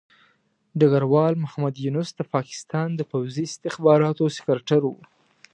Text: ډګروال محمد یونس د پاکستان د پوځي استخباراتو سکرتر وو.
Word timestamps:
ډګروال 0.79 1.33
محمد 1.43 1.75
یونس 1.85 2.09
د 2.15 2.21
پاکستان 2.33 2.87
د 2.95 3.01
پوځي 3.11 3.43
استخباراتو 3.51 4.25
سکرتر 4.37 4.81
وو. 4.87 5.01